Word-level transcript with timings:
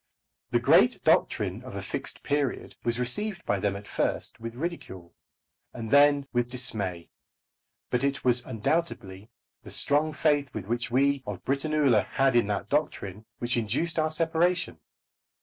The 0.49 0.59
great 0.59 0.99
doctrine 1.03 1.61
of 1.61 1.75
a 1.75 1.81
"Fixed 1.83 2.23
Period" 2.23 2.75
was 2.83 2.97
received 2.99 3.45
by 3.45 3.59
them 3.59 3.75
at 3.75 3.87
first 3.87 4.39
with 4.39 4.55
ridicule, 4.55 5.13
and 5.75 5.91
then 5.91 6.25
with 6.33 6.49
dismay; 6.49 7.11
but 7.91 8.03
it 8.03 8.23
was 8.25 8.43
undoubtedly 8.43 9.29
the 9.61 9.69
strong 9.69 10.11
faith 10.11 10.49
which 10.55 10.89
we 10.89 11.21
of 11.27 11.45
Britannula 11.45 12.03
had 12.03 12.35
in 12.35 12.47
that 12.47 12.67
doctrine 12.67 13.25
which 13.37 13.57
induced 13.57 13.99
our 13.99 14.09
separation. 14.09 14.79